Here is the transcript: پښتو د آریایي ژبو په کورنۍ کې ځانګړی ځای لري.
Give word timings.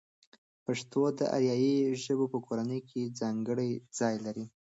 پښتو 0.65 1.01
د 1.17 1.19
آریایي 1.35 1.75
ژبو 2.03 2.25
په 2.33 2.39
کورنۍ 2.45 2.79
کې 2.89 3.13
ځانګړی 3.19 3.69
ځای 3.97 4.15
لري. 4.25 4.45